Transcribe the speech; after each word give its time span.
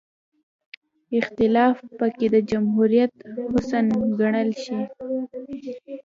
اختلاف 1.19 1.75
پکې 1.97 2.27
د 2.33 2.37
جمهوریت 2.51 3.13
حسن 3.51 3.85
ګڼلی 4.19 4.55
شي. 4.63 4.79